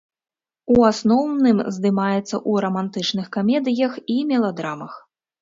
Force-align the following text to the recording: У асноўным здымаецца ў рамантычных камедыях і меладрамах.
У 0.75 0.77
асноўным 0.91 1.59
здымаецца 1.75 2.23
ў 2.49 2.65
рамантычных 2.65 3.29
камедыях 3.37 3.93
і 4.17 4.19
меладрамах. 4.33 4.99